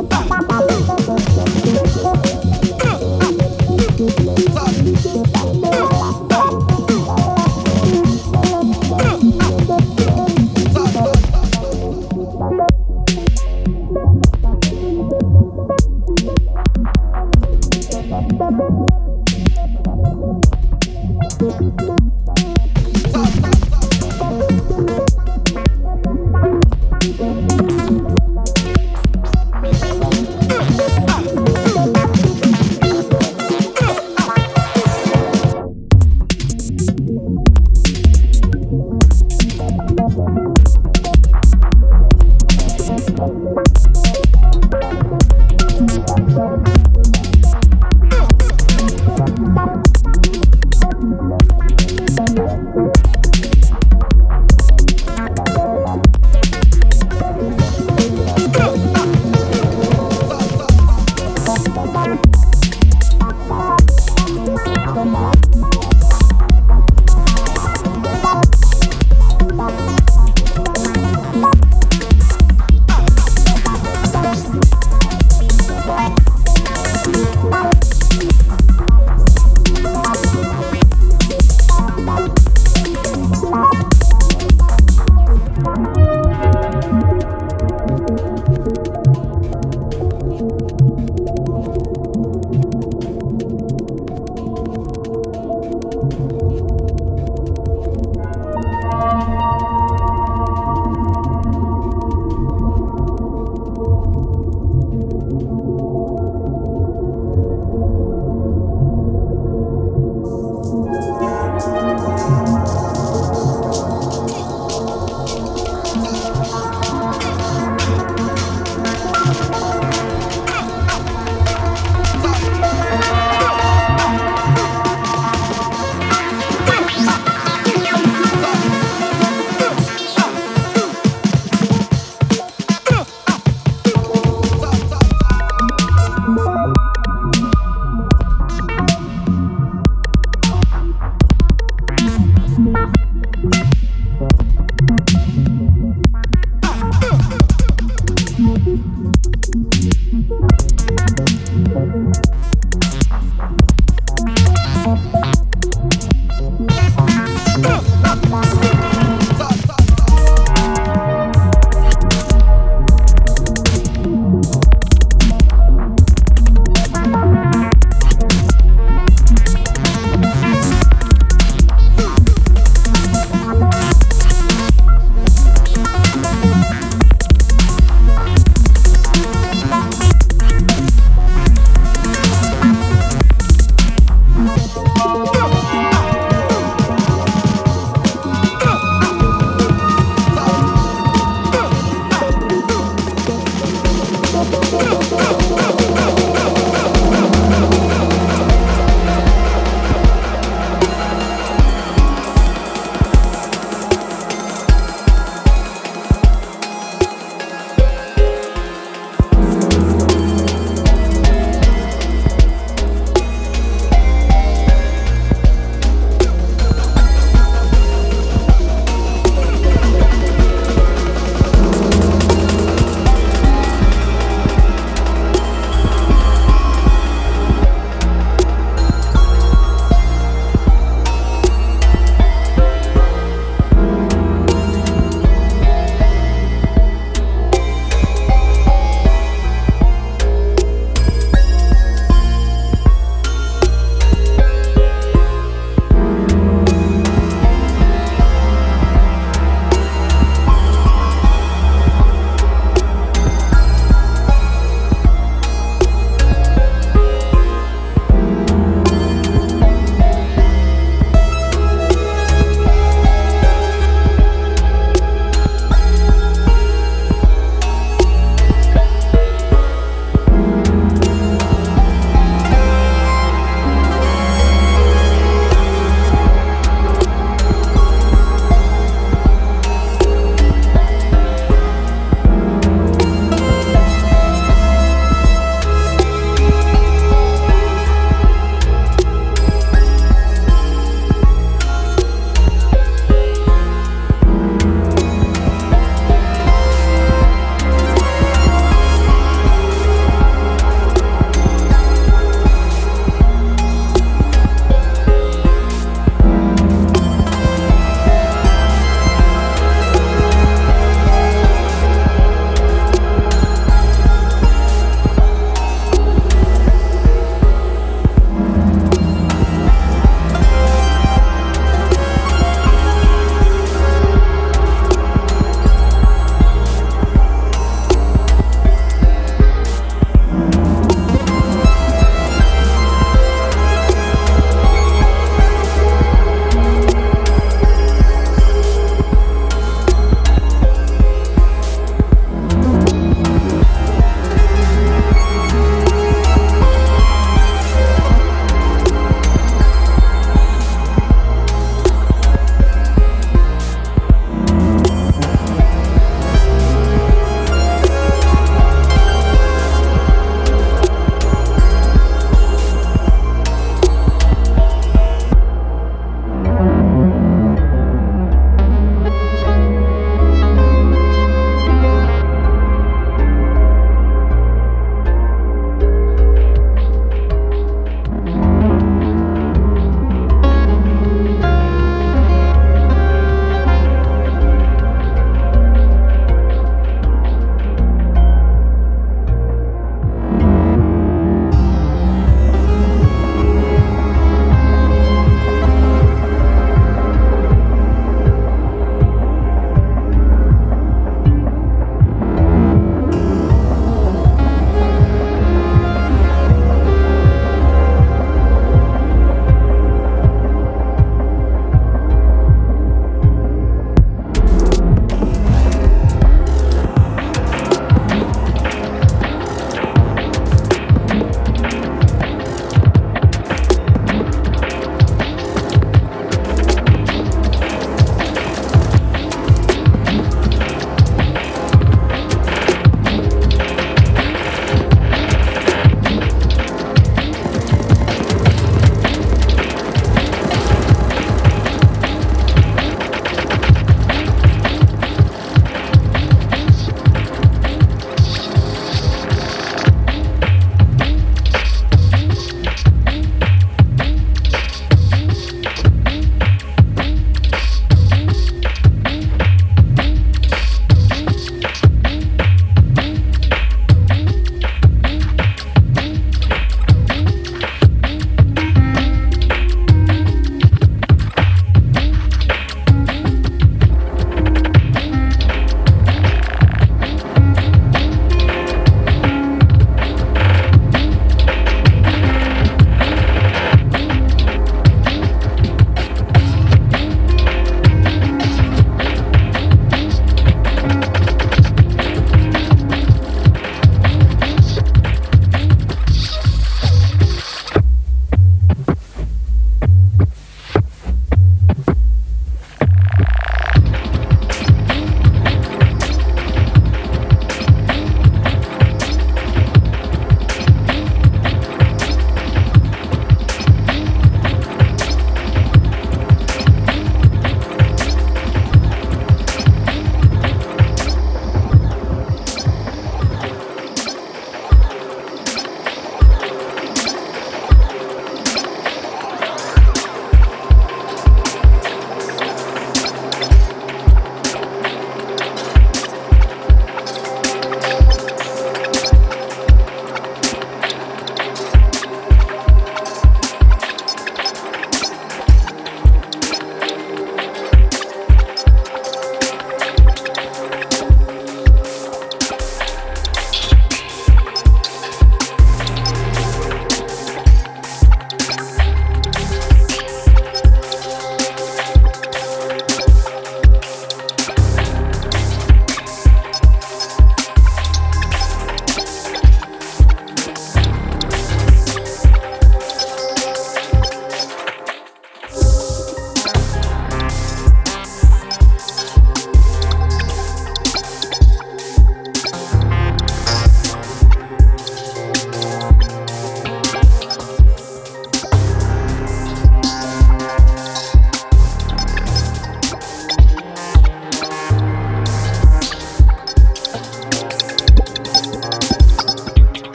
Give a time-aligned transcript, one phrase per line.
[0.00, 0.49] Opa!